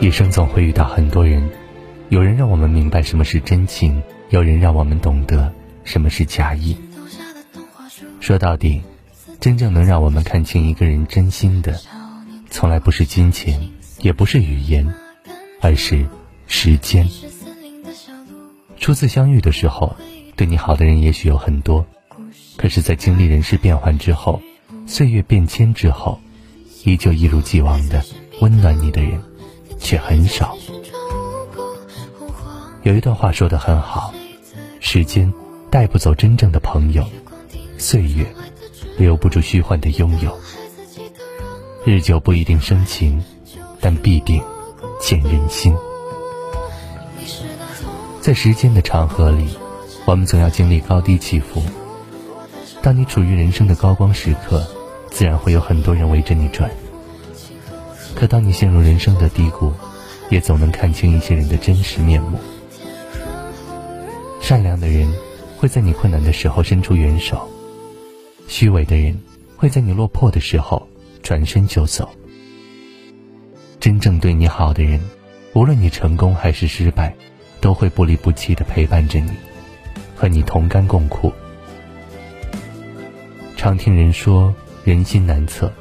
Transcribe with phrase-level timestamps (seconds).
[0.00, 1.46] 一生总会遇到很多人，
[2.08, 5.52] 有人让我们明白什么是真情，有人让我们懂得
[5.84, 6.74] 什么是假意。
[8.18, 8.80] 说到底，
[9.40, 11.78] 真正能让我们看清一个人真心的，
[12.50, 13.60] 从来不是金钱，
[13.98, 14.90] 也不是语言，
[15.60, 16.06] 而是
[16.46, 17.06] 时间。
[18.78, 19.94] 初次相遇的时候，
[20.34, 21.84] 对你好的人也许有很多，
[22.56, 24.40] 可是，在经历人事变幻之后，
[24.86, 26.18] 岁月变迁之后，
[26.84, 28.02] 依旧一如既往的
[28.40, 29.20] 温暖你的人。
[29.90, 30.56] 却很少。
[32.84, 34.14] 有一段话说的很好：
[34.78, 35.34] 时间
[35.68, 37.04] 带不走真正的朋友，
[37.76, 38.24] 岁月
[38.96, 40.38] 留不住虚幻的拥有。
[41.84, 43.20] 日久不一定生情，
[43.80, 44.40] 但必定
[45.00, 45.74] 见人心。
[48.20, 49.48] 在时间的长河里，
[50.04, 51.60] 我们总要经历高低起伏。
[52.80, 54.64] 当你处于人生的高光时刻，
[55.10, 56.70] 自然会有很多人围着你转。
[58.14, 59.72] 可当你陷入人生的低谷，
[60.28, 62.38] 也总能看清一些人的真实面目。
[64.40, 65.10] 善良的人
[65.56, 67.48] 会在你困难的时候伸出援手，
[68.46, 69.18] 虚伪的人
[69.56, 70.86] 会在你落魄的时候
[71.22, 72.08] 转身就走。
[73.78, 75.00] 真正对你好的人，
[75.54, 77.14] 无论你成功还是失败，
[77.60, 79.30] 都会不离不弃的陪伴着你，
[80.14, 81.32] 和你同甘共苦。
[83.56, 85.72] 常听人说人心难测，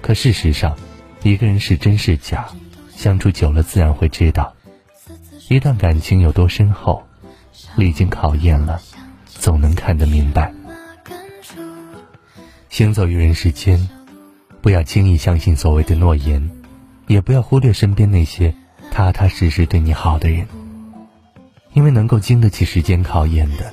[0.00, 0.76] 可事实上。
[1.24, 2.46] 一个人是真是假，
[2.94, 4.52] 相处久了自然会知道。
[5.48, 7.02] 一段感情有多深厚，
[7.76, 8.78] 历经考验了，
[9.26, 10.52] 总能看得明白。
[12.68, 13.88] 行走于人世间，
[14.60, 16.50] 不要轻易相信所谓的诺言，
[17.06, 18.54] 也不要忽略身边那些
[18.90, 20.46] 踏踏实实对你好的人。
[21.72, 23.72] 因为能够经得起时间考验的，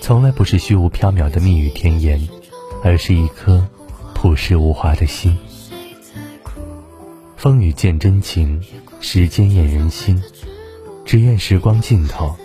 [0.00, 2.28] 从来不是虚无缥缈的蜜语甜言，
[2.84, 3.66] 而是一颗
[4.14, 5.36] 朴实无华的心。
[7.42, 8.62] 风雨见真情，
[9.00, 10.22] 时间验人心。
[11.04, 12.36] 只愿时光尽头，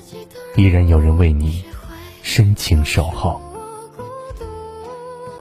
[0.56, 1.64] 依然有人为你
[2.24, 3.40] 深情守候。